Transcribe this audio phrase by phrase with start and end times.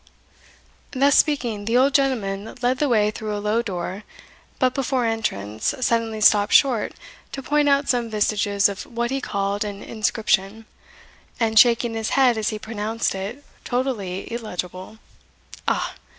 [0.93, 4.01] Thus speaking the old gentleman led the way through a low door;
[4.57, 6.93] but before entrance, suddenly stopped short
[7.33, 10.65] to point out some vestiges of what he called an inscription,
[11.39, 14.97] and, shaking his head as he pronounced it totally illegible,
[15.67, 15.93] "Ah!